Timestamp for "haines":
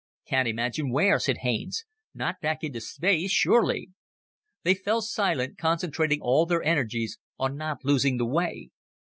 1.41-1.85